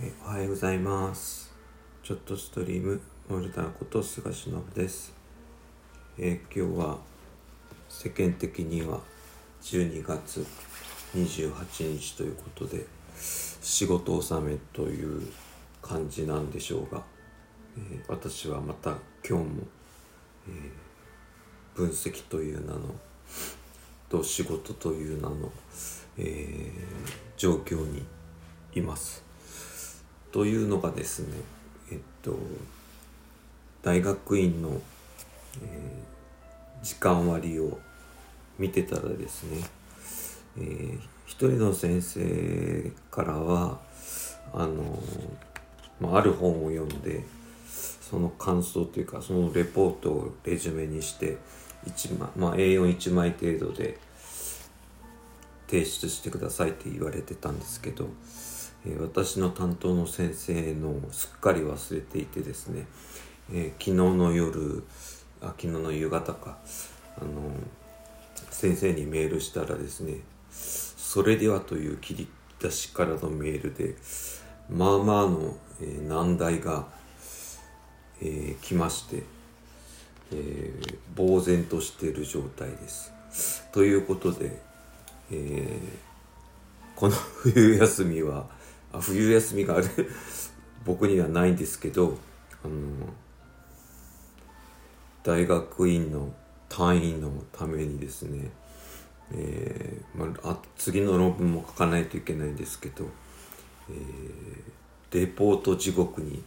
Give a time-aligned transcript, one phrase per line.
[0.00, 1.52] えおはようございます
[2.04, 5.12] ちょっとストリームモルダーこと菅忍です、
[6.16, 6.98] え今日は
[7.88, 9.00] 世間的には
[9.60, 10.46] 12月
[11.16, 12.86] 28日ということで
[13.60, 15.32] 仕事納めという
[15.82, 17.02] 感じなんでしょうが、
[17.76, 18.90] えー私はまた
[19.28, 19.62] 今日も、
[20.46, 22.80] えー分析という名の
[24.08, 25.50] と仕事という名の、
[26.18, 26.72] えー
[27.36, 28.04] 状況に
[28.76, 29.27] います。
[30.32, 31.36] というのがですね
[31.90, 32.38] えっと
[33.82, 34.80] 大学院の、
[35.62, 36.08] えー
[36.80, 37.76] 時間割を
[38.56, 39.58] 見てたらですね、
[40.58, 43.78] えー一人の先生からは
[44.54, 44.98] あの、
[46.00, 47.22] まあ、ある本を読んで
[48.00, 51.36] その感想というかそのレポートをレジュメにして
[51.86, 53.98] 一枚、まあ、A41 枚程度で
[55.68, 58.08] 提出してくださいって言われてたんですけど、
[58.86, 62.86] え私の担当の先生のすっかり忘れていてですね、
[63.52, 64.84] え昨日の夜
[65.40, 66.58] あ昨日の夕方か
[67.20, 67.28] あの
[68.50, 72.28] 先生にメールしたらですね「それでは」という切り
[72.60, 73.96] 出しからのメールで
[74.68, 76.86] まあまあの、えー難題が、
[78.20, 79.22] えー来まして、
[80.32, 83.12] えー呆然としている状態です。
[83.72, 84.60] ということで、
[85.30, 86.08] えー
[86.94, 88.48] この冬休みは
[88.92, 89.88] 冬休みがある。
[90.84, 92.16] 僕にはないんですけど
[92.64, 92.74] あの
[95.22, 96.34] 大学院の
[96.68, 98.50] 単位のためにですね、
[99.32, 103.04] えーまあ、次の論文も書かないといけないんですけど、
[103.90, 104.78] えー
[105.10, 106.42] レポート地獄に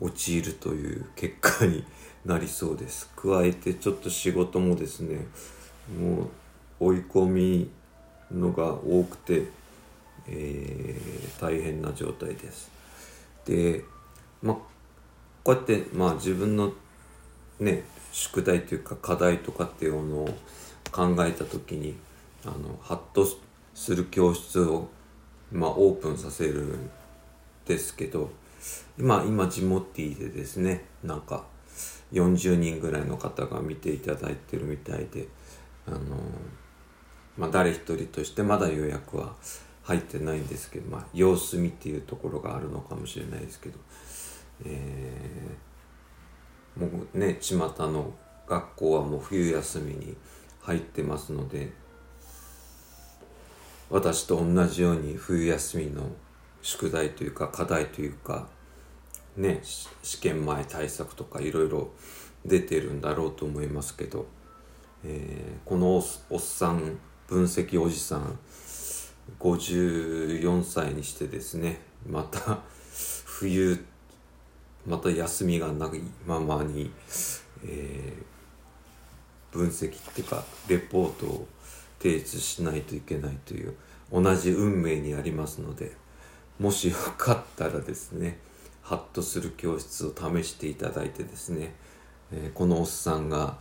[0.00, 1.84] 陥るという結果に
[2.24, 3.08] なりそうです。
[3.14, 5.26] 加えてちょっと仕事もですね
[5.98, 6.28] もう
[6.80, 7.70] 追い込み
[8.32, 9.44] のが多くて、
[10.30, 12.70] えー大変な状態です。
[13.46, 13.82] で
[14.42, 14.56] まあ
[15.42, 16.72] こうやってまあ自分の
[17.58, 20.28] ね宿題というか課題とかっていうのを
[20.92, 21.96] 考えた時に
[22.44, 23.26] あのハッと
[23.74, 24.88] する教室を
[25.50, 26.90] まあオープンさせるん
[27.64, 28.30] ですけど
[28.98, 31.44] 今今ジモティでですねなんか
[32.12, 35.28] 40人ぐらいの方が見ていただいてるみたいで
[35.86, 35.98] あの
[37.38, 39.34] まあ誰一人としてまだ予約は
[39.90, 43.78] 入ってないんですけどまあ様子見っていうところがあるのかもしれないですけど
[44.64, 48.14] えーもうね巷の
[48.46, 50.16] 学校はもう冬休みに
[50.60, 51.72] 入ってますので
[53.90, 56.08] 私と同じように冬休みの
[56.62, 58.46] 宿題というか課題というか
[59.36, 59.60] ね
[60.04, 61.90] 試験前対策とかいろいろ
[62.46, 64.26] 出てるんだろうと思いますけど、
[65.04, 66.96] えーこのおっさん
[67.26, 68.38] 分析おじさん
[69.38, 72.58] 54歳にしてですねまた
[73.24, 73.84] 冬
[74.86, 76.90] また休みがないままに、
[77.64, 78.30] えー
[79.52, 81.48] 分析っていうかレポートを
[82.00, 83.74] 提出しないといけないという
[84.12, 85.92] 同じ運命にありますので
[86.58, 88.38] もしよかったらですね
[88.82, 91.74] ハッとする教室を試していただいてですね、
[92.32, 93.58] えーこのおっさんが、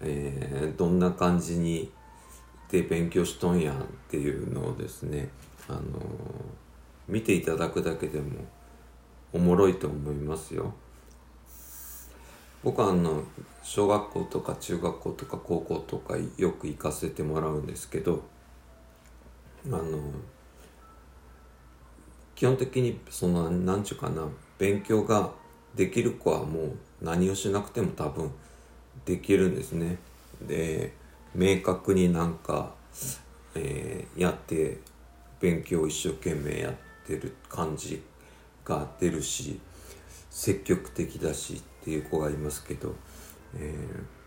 [0.00, 1.90] えーどんな感じに
[2.70, 5.28] で勉強しとんやんっていうのをですね、
[5.68, 5.82] あのー
[7.08, 8.26] 見ていただくだけでも
[9.32, 10.74] おもろいと思いますよ。
[12.62, 13.22] 僕はあの
[13.62, 18.24] 小学校とか中学校とか高校とかよく行かせてもらうんですけど
[19.66, 19.82] あの
[22.34, 24.26] 基本的にその何ちゅうかな
[24.58, 25.30] 勉強が
[25.74, 28.30] できる子はもう何をしなくても多分
[29.04, 29.98] できるんですね。
[30.42, 30.92] で
[31.34, 32.74] 明確になんか、
[33.54, 34.78] えーやって
[35.40, 36.74] 勉強一生懸命やっ
[37.06, 38.02] てる感じ
[38.64, 39.60] が出るし
[40.30, 42.94] 積極的だしっていう子がいますけど、
[43.56, 44.18] えー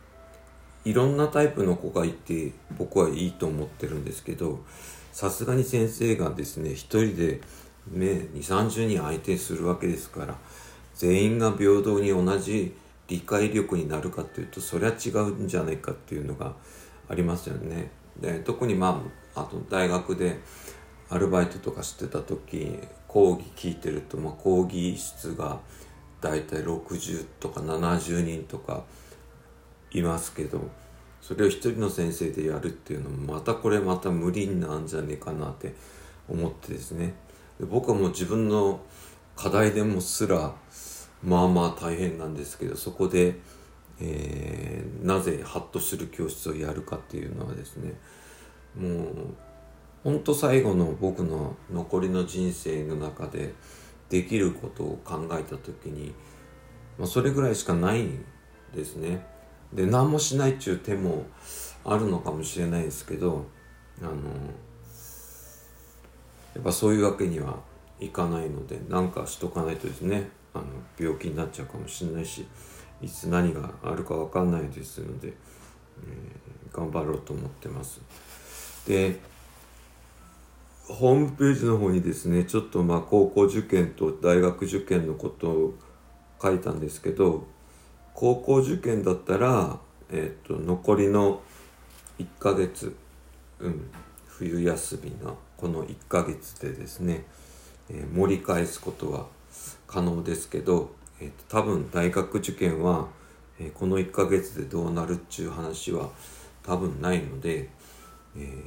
[0.83, 4.63] いろんなタイプの子がいて僕はいいと思ってるんですけど
[5.11, 7.41] さすがに先生がですね一人で、
[7.91, 10.35] ね、2 3 0人相手するわけですから
[10.95, 12.75] 全員が平等に同じ
[13.07, 16.53] 理解力になるかっていうとそりゃ違うんじゃないかっていうのが
[17.09, 17.91] ありますよね。
[18.19, 19.03] で特にま
[19.35, 20.39] ああと大学で
[21.09, 25.59] アルバイトとかしてた時講義聞いてると、まあ、講義室が
[26.21, 28.83] だいたい60とか70人とか
[29.91, 30.69] いますけど
[31.21, 35.75] それを一人の先生でやるっていうのもまたこれまた無理なんじゃねえかなって
[36.29, 37.13] 思ってですね
[37.59, 38.79] で僕はもう自分の
[39.35, 40.53] 課題でもすら
[41.23, 43.35] まあまあ大変なんですけどそこで、
[44.01, 44.71] えー
[45.01, 47.93] なぜハッとする教室をやるかっていうのはですね
[48.77, 49.13] もう
[50.03, 53.53] ほんと最後の僕の残りの人生の中で
[54.09, 56.13] できることを考えた時に、
[56.97, 58.23] まあ、それぐらいしかないん
[58.73, 59.25] ですね。
[59.73, 61.23] で何もしないっていう手も
[61.85, 63.45] あるのかもしれないですけど
[64.01, 64.11] あの
[66.53, 67.59] やっぱそういうわけには
[67.99, 70.65] いかないので何かしとかないとですねあの
[70.99, 72.45] 病気になっちゃうかもしれないし
[73.01, 78.01] いつ何があるか分かんないですので、えー、頑張ろうと思ってます。
[78.87, 79.19] で
[80.87, 85.73] ホームページの方にですねちょっとまあ高校受験と大学受験のことを
[86.41, 87.47] 書いたんですけど
[88.13, 89.79] 高校受験だったら、
[90.11, 91.41] えーと、残りの
[92.19, 92.95] 1ヶ月、
[93.59, 93.89] うん、
[94.27, 97.25] 冬休みのこの1ヶ月でですね、
[97.89, 99.27] えー、盛り返すことは
[99.87, 103.07] 可能ですけど、えーと、多分大学受験は、
[103.59, 106.09] えー、この1ヶ月でどうなるっちゅう話は
[106.63, 107.69] 多分ないので、
[108.35, 108.65] えー、規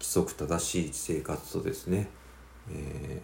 [0.00, 2.08] 則正しい生活とですね、
[2.70, 3.20] え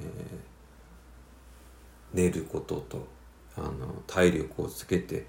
[2.13, 3.07] 寝ることと
[3.57, 5.27] あの体力をつけて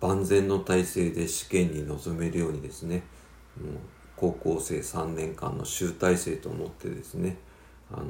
[0.00, 3.02] 万全の体制で試験に臨めるようにですね
[3.58, 3.74] もう
[4.16, 7.38] 高校生3年間の集大成と思ってですね
[7.90, 8.06] あの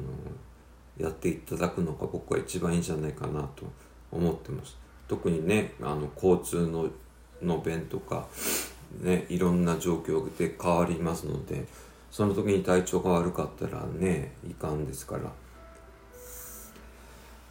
[0.97, 3.65] やっていただくのが僕は一番いいんじゃないかなと
[4.11, 4.77] 思ってます。
[5.07, 6.89] 特にねあの交通の
[7.41, 8.27] の便とか、
[8.99, 11.65] ね、いろんな状況で変わりますので
[12.09, 15.31] その時に体調が悪かったらねいかんですから。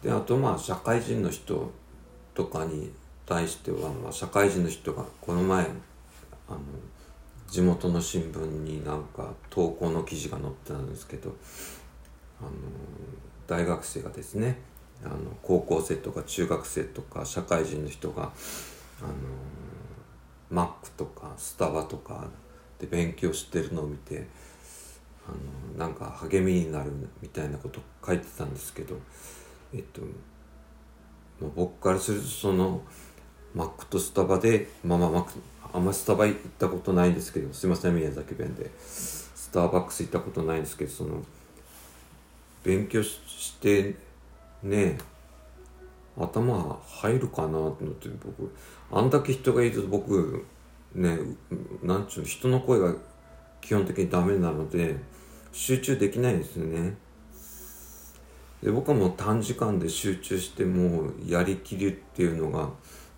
[0.03, 1.71] であとまあ社会人の人
[2.35, 2.91] とかに
[3.25, 5.65] 対しては、まあ、社会人の人がこの前
[6.47, 6.59] あの
[7.49, 11.35] 地元の新聞になんか投稿の記事が載ってたんですけど
[12.41, 12.51] あの
[13.47, 14.59] 大学生がですね
[15.03, 18.31] あの高校生とか中学生とか社会人の人が
[19.01, 19.13] あの
[20.49, 22.27] マックとかスタバとか
[22.79, 24.27] で勉強してるのを見て
[25.27, 25.31] あ
[25.77, 26.91] のなんか励みになる
[27.21, 28.95] みたいなこと書いてたんですけど
[29.73, 30.01] えっと、
[31.41, 32.81] まあ、僕からするとその
[33.53, 35.33] マックとスタバでまあまあマック
[35.73, 38.71] あんまスタバ行ったことないんですけどすいません宮崎弁で。
[39.47, 41.23] スターバックス行ったことないんですけどその
[42.65, 43.95] 勉強して
[44.63, 44.97] ね
[46.17, 48.51] 頭入るかなと思って僕。
[48.91, 50.45] あんだけ人がいると僕
[50.95, 51.17] ね
[51.83, 52.95] なんちゅうの人の声が
[53.61, 54.97] 基本的にダメなので
[55.51, 56.95] 集中できないんですよね。
[58.63, 62.69] で僕はもう短時間で集中してもうやりきるっていうのが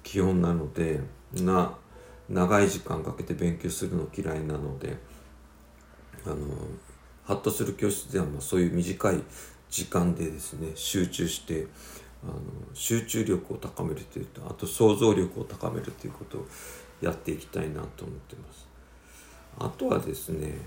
[0.03, 0.99] 基本なので
[1.33, 1.77] な
[2.27, 4.97] 長い時間かけて勉強するの嫌いなので
[6.25, 6.35] あの
[7.23, 9.23] ハッとする教室ではまあそういう短い
[9.69, 11.67] 時間でですね集中して
[12.23, 12.33] あの
[12.73, 16.47] 集中力を高めるというとあと想像力を高めるということを
[17.01, 18.67] やっていきたいなと思ってます。
[19.57, 20.59] あとはですね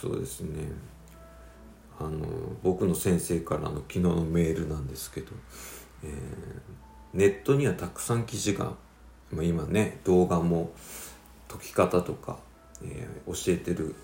[0.00, 0.70] そうですね
[1.98, 2.26] あの
[2.62, 5.28] 僕の先生からの昨日のメールなんですけど、
[6.02, 6.10] えー、
[7.14, 8.72] ネットにはたくさん記事が、
[9.30, 10.72] まあ、今ね動画も
[11.48, 12.38] 解き方とか、
[12.82, 13.94] えー、教えてる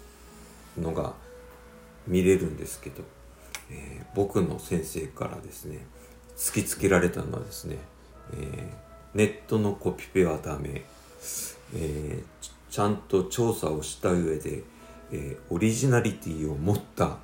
[0.78, 1.14] のが
[2.06, 3.02] 見れるんですけど、
[3.70, 5.78] えー、僕の先生からですね
[6.36, 7.78] 突きつけられたのはですね、
[8.32, 8.72] え
[9.14, 10.84] ネットのコピペはダメ、
[11.74, 12.22] え
[12.70, 14.62] ちゃんと調査をした上で、
[15.10, 17.18] えオリジナリティを持った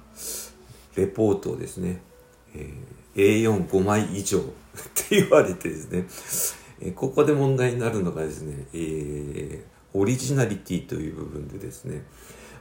[0.97, 2.01] レポートをですね、
[2.57, 2.73] え、
[3.15, 4.43] A45 枚以上っ
[4.95, 12.03] て言われてですね、え、ここで問題になるのがですね、え、オリジナリティという部分でですね、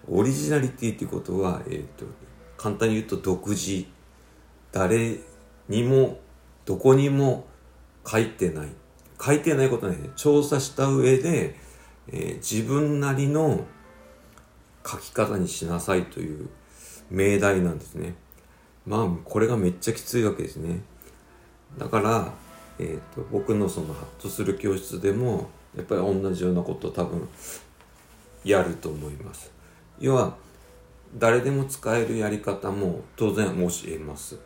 [0.08, 2.06] オリジナリティということは、えーと、
[2.64, 3.86] 簡単に言うと独自、
[4.72, 5.20] 誰
[5.68, 6.20] にも、
[6.66, 7.46] どこにも
[8.08, 8.70] 書いてない。
[9.22, 11.56] 書いてないことはね、調査した上で、
[12.08, 13.66] えー、自分なりの
[14.86, 16.50] 書き方にしなさいという
[17.10, 18.16] 命題なんですね。
[18.86, 20.82] まあこれがめっちゃきついわけですね
[21.78, 22.34] だから、
[22.80, 27.28] えーと、僕のそのハッとする教室でもやっぱり同じようなことを多分
[28.44, 29.52] やると思います
[30.00, 30.36] 要は
[31.16, 34.38] 誰でも使えるやり方も当然教えます。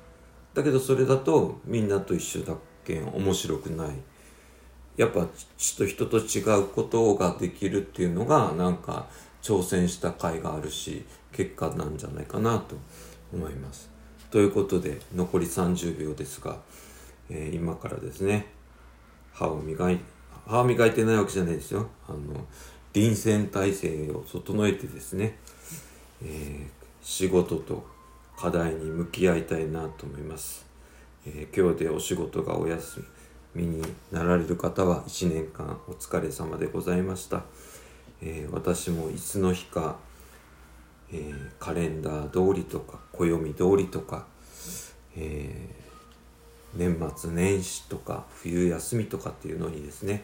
[0.53, 3.89] だけどそれだとみんなと一緒だけ面白くない。
[4.97, 9.07] やっぱちょっと人と違うことができるっていうのがなんか
[9.41, 12.75] 挑戦した甲斐があるし結果なんじゃないかなと
[13.31, 13.89] 思います。
[14.31, 16.57] ということで残り30秒ですが、
[17.29, 18.47] えー、今からですね
[19.31, 21.87] 歯を磨いて歯を磨いてないわけじゃないですよ。
[22.07, 22.17] あの
[22.93, 25.37] 臨戦態勢を整えてですね、
[26.23, 26.67] えー、
[27.01, 27.85] 仕事と
[28.37, 30.65] 課題に向き合いたいなと思います、
[31.25, 33.03] えー、今日でお仕事がお休
[33.55, 33.81] みに
[34.11, 37.43] なられる方は1年間お疲れ様でございました、
[38.21, 39.97] えー、私もいつの日か
[41.11, 44.25] え、カレンダー通りとか暦通りとか、
[45.15, 45.69] え
[46.75, 50.23] 年末年始とか冬休みとかっていうのにですね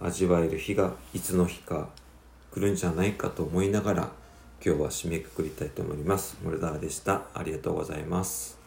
[0.00, 1.88] 味わえる日がいつの日か
[2.52, 4.12] 来るんじゃないかと思いながら
[4.64, 6.36] 今日は締めくくりたいと思います。
[6.42, 7.22] モルダーでした。
[7.34, 8.65] ありがとうございます。